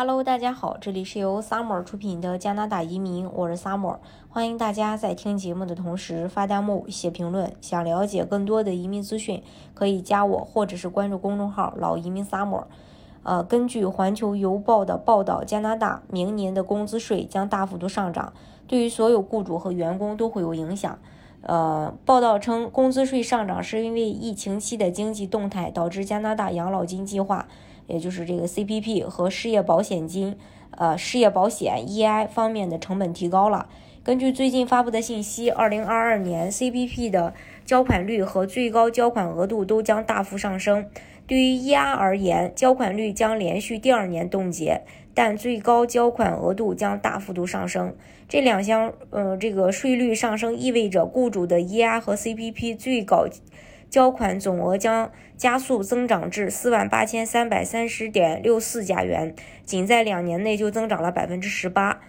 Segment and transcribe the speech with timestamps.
[0.00, 3.96] Hello，大家好，这里是由 Summer 出品的加拿大移民，我是 Summer，
[4.28, 7.52] 欢迎大家在听节目的同时发弹幕、写评论。
[7.60, 9.42] 想了解更多的移民资讯，
[9.74, 12.66] 可以加我或者是关注公众号“老移民 Summer”。
[13.24, 18.32] 呃，根据环球邮报的报道，加拿大明年的工资税将大幅度上涨，
[18.68, 20.96] 对于所有雇主和员工都会有影响。
[21.40, 27.48] 呃，报道称，工资税上涨是因为疫情期的经济动态导致加拿大养老金计划。
[27.88, 30.36] 也就是这个 CPP 和失业保险金，
[30.70, 33.68] 呃，失业保险 EI 方面的成本提高了。
[34.04, 37.34] 根据最近发布的信息，二零二二年 CPP 的
[37.64, 40.86] 交款率和最高交款额度都将大幅上升。
[41.26, 44.82] 对于 EI 而言，交款率将连续第二年冻结，
[45.12, 47.94] 但最高交款额度将大幅度上升。
[48.26, 53.26] 这两项，呃，这个税率上升意味着雇主的 EI 和 CPP 最高。
[53.90, 59.34] 交款总额将加速增长至四万八千三百三十点六四加元，
[59.64, 62.00] 仅在两年内就增长了百分之十八。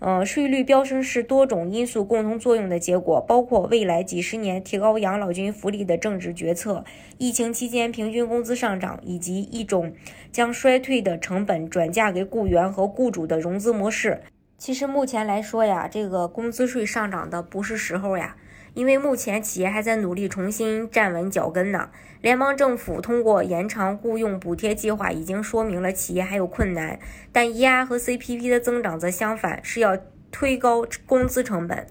[0.00, 6.84] 呃，税率飙升是多种因素共同作用的结果，包括未来几十年提高养老金福利的政治决策、
[7.16, 9.94] 疫情期间平均工资上涨，以及一种
[10.30, 14.20] 将衰退的成本转嫁给雇员和雇主的融资模式。
[14.58, 18.36] 其实目前来说呀，这个工资税上涨的不是时候呀。
[18.74, 21.90] 因为目前企业还在努力重新站稳脚跟呢。
[22.20, 26.98] 联邦政府通过延长雇佣补贴计划，已经说明了企业还有困难。
[27.32, 29.98] 但 E R 和 CPP 的增长则相反，是要
[30.30, 31.86] 推高工资成本。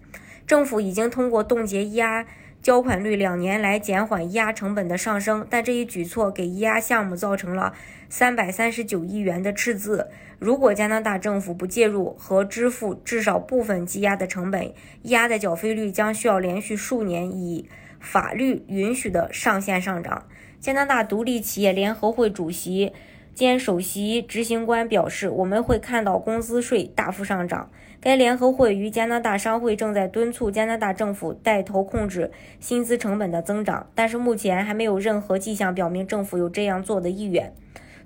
[0.45, 2.25] 政府已经通过冻结 E R。
[2.64, 7.73] 交款率两年来减缓押成本的上升，但这一举措给押项目造成了
[8.08, 10.09] 三百三十九亿元的赤字。
[10.39, 14.72] 如果加拿大政府不介入和支付至少部分积压的成本，
[15.03, 17.67] 押的缴费率将需要连续数年以
[18.00, 20.25] 法律允许的上限上涨。
[20.61, 22.94] 加拿大独立企业联合会主席。
[23.34, 27.70] 兼首席执行官表示：“我们会看到工资税大幅上涨。
[28.00, 37.52] 该联合会与加拿大商会正在敦促加拿大政府带头控制薪资成本的增长，但是目前还没有任何迹象表明政府有这样做的意愿。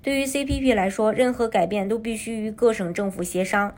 [0.00, 3.74] 对于 CPP 来说，任何改变都必须与各省政府协商。”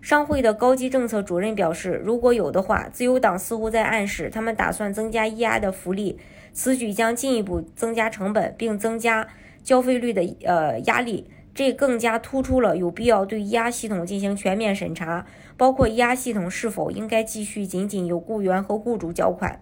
[0.00, 6.18] 商会的高级政策主任表示：“如果有的话，自由党似乎在暗示他们打算增加 EI 的福利，
[6.52, 9.28] 此举将进一步增加成本，并增加。”
[9.64, 15.26] 交费率的呃压力，这更加突出了有必要对押系统进行全面审查，
[15.56, 19.60] 包括押系统是否应该继续仅仅由雇员和雇主缴款。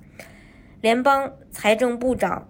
[0.80, 2.48] 联邦财政部长，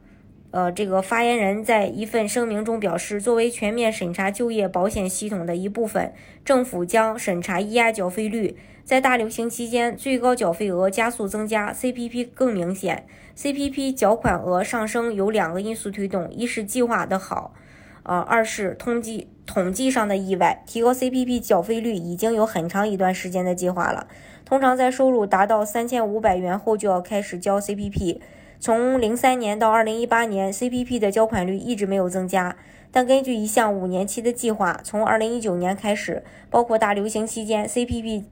[0.53, 6.13] 呃，这个发言人在一份声明中表示，作为全面审查就业保险系统的一部分，
[6.45, 8.57] 政府将审查压缴费率。
[8.85, 13.07] 在大流行期间，最高缴费额加速增加，CPP 更明显。
[13.35, 17.55] CPP 缴款额上升有两个因素推动：一是计划的好，
[18.03, 20.63] 呃，二是统计统计上的意外。
[20.67, 24.07] 提高 CPP 缴费率已经有很长一段时间的计划了。
[24.45, 28.19] 通常在收入达到三千五百元后就要开始交 CPP。
[28.65, 32.57] 从零三年到二零一八年，CPP 的交款率一直没有增加。
[32.93, 38.23] 但根据一项五年期的计划，从二零一九年开始，包括大流行期间，CPP。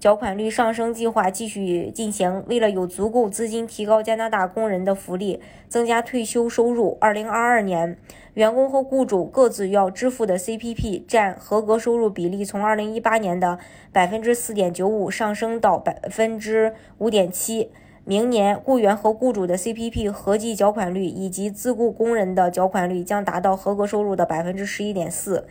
[0.00, 2.42] 缴款率上升计划继续进行。
[2.48, 7.98] 为了有足够资金提高加拿大工人的福利，增加退休收入，2022年
[8.32, 13.58] 员工和雇主各自要支付的 CPP 占合格收入比例从2018年的
[13.92, 17.68] 4.95%上升到5.7%。
[18.06, 25.44] 明年雇员和雇主的 CPP 合计缴款率以及自雇工人的缴款率将达到合格收入的11.4%。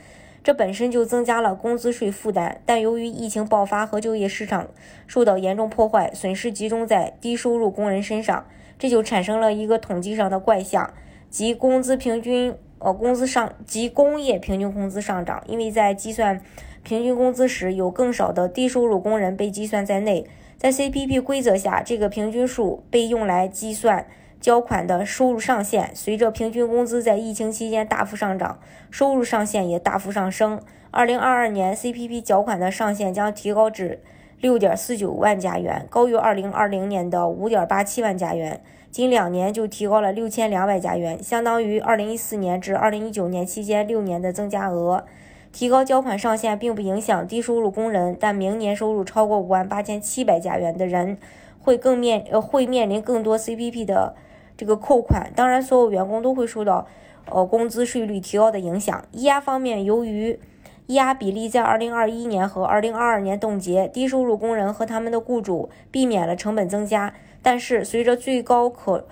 [0.44, 4.68] 这本身就增加了工资税负担，但由于疫情爆发和就业市场
[5.08, 8.46] 受到严重破坏，损失集中在低收入工人身上，
[8.78, 10.94] 这就产生了一个统计上的怪象，
[11.30, 16.42] 即工资平均呃工资上即工业平均工资上涨，因为在计算
[16.84, 20.28] 平均工资时，有更少的低收入工人被计算在内，
[20.64, 24.06] 在 CPP 规则下，这个平均数被用来计算。
[24.40, 28.60] 交款的收入上限随着平均工资在疫情期间大幅上涨，
[28.90, 30.62] 收入上限也大幅上升。
[30.92, 34.00] 二零二二年 CPP 缴款的上限将提高至
[34.40, 45.04] 六点四九万加元，高于二零二零年的五点八七万加元，仅两年就提高了六千两百加元，相当于二零一四年至二零一九年期间六年的增加额。
[45.54, 51.18] 提高交款上限并不影响低收入工人，但明年收入超过五万八千七百加元的人
[51.62, 54.16] 会更面呃会面临更多 CPP 的。
[54.56, 56.86] 这个扣款，当然所有员工都会受到，
[57.30, 59.04] 呃，工资税率提高的影响。
[59.12, 60.40] 一压方面，由于
[60.86, 67.14] 一压比例在二零二一年和二零二二年冻结，低收入工人和他们的雇主避免了成本增加。
[67.42, 69.08] 但是，随着最高可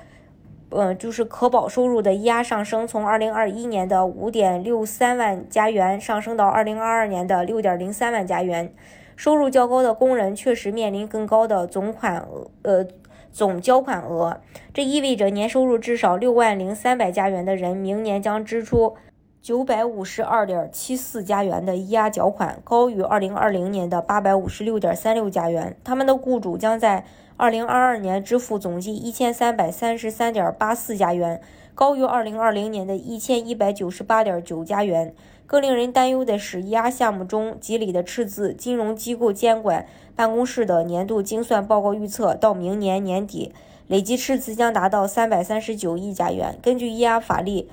[0.71, 8.73] 呃，就是可保收入的压上升，从二零二一年的五点六三万加元上升到二零二二年的六点零三万加元。
[9.15, 12.87] 收入较高的工人确实面临更高的总款额，呃，
[13.31, 14.41] 总交款额。
[14.73, 18.95] 这意味着年收入至少六万零三百加元的人，明年将支出
[19.41, 25.75] 九百五十二点七四加元的押缴款，高于二零二零年的八百五十六点三六加元。
[25.83, 27.05] 他们的雇主将在
[27.37, 31.41] 二零二二年支付总计一千三百三十三点八四加元，
[31.73, 35.11] 高于二零二零年的一千一百九十八点九加元。
[35.47, 38.53] 更令人担忧的是，押项目中吉里的赤字。
[38.53, 43.51] 金融机构监管办公室的年度精算报告预测，到明年年底，
[43.87, 46.59] 累计赤字将达到三百三十九亿加元。
[46.61, 47.67] 根据押法律，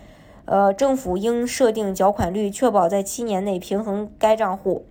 [0.50, 4.87] 呃，政府应设定缴款率，确保在七年内平衡该账户。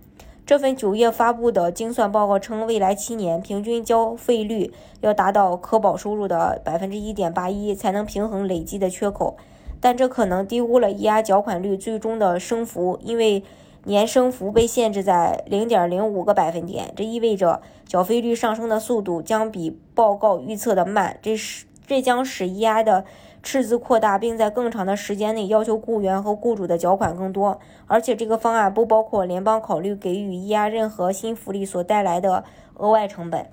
[0.46, 9.36] 这份九月发布的精算报告称，未来七年平均交费率要达到可保收入的百分之一点八一，才能平衡累积的缺口。
[9.80, 13.42] 但这可能低估了 EI 缴款率最终的升幅，因为
[13.82, 16.92] 年升幅被限制在零点零五个百分点。
[16.94, 23.04] 这意味着缴费率上升的速度将比报告预测的慢，这是这将使 EI 的。
[23.50, 33.46] 赤字扩大，并在更长的时间内要求雇员和雇主的缴款更多，而且这个方案不包括联邦考虑给予伊押任何新福利所带来的额外成本。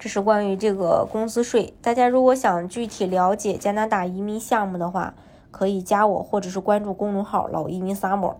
[0.00, 1.74] 这是关于这个工资税。
[1.80, 5.14] 大家如果想具体了解加拿大移民项目的话，
[5.52, 8.34] 可以加我或者是关注公众号“老移民 summer”。